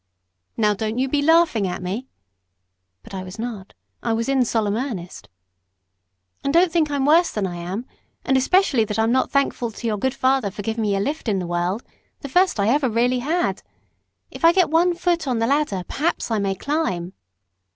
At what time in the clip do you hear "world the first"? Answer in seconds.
11.45-12.59